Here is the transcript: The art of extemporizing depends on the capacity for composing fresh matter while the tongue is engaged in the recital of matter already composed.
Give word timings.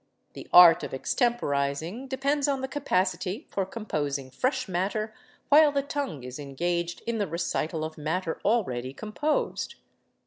The 0.33 0.47
art 0.51 0.81
of 0.81 0.93
extemporizing 0.95 2.07
depends 2.09 2.47
on 2.47 2.61
the 2.61 2.67
capacity 2.67 3.45
for 3.51 3.67
composing 3.67 4.31
fresh 4.31 4.67
matter 4.67 5.13
while 5.49 5.71
the 5.71 5.83
tongue 5.83 6.23
is 6.23 6.39
engaged 6.39 7.03
in 7.05 7.19
the 7.19 7.27
recital 7.27 7.83
of 7.83 7.99
matter 7.99 8.39
already 8.43 8.93
composed. 8.93 9.75